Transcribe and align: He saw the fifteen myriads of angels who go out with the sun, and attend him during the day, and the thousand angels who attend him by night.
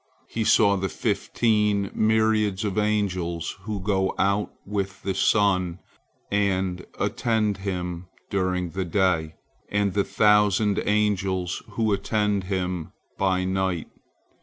He 0.27 0.43
saw 0.43 0.77
the 0.77 0.89
fifteen 0.89 1.91
myriads 1.93 2.65
of 2.65 2.75
angels 2.79 3.55
who 3.65 3.79
go 3.79 4.15
out 4.17 4.51
with 4.65 5.03
the 5.03 5.13
sun, 5.13 5.77
and 6.31 6.83
attend 6.99 7.57
him 7.57 8.07
during 8.31 8.71
the 8.71 8.83
day, 8.85 9.35
and 9.69 9.93
the 9.93 10.03
thousand 10.03 10.81
angels 10.87 11.61
who 11.73 11.93
attend 11.93 12.45
him 12.45 12.93
by 13.19 13.45
night. 13.45 13.89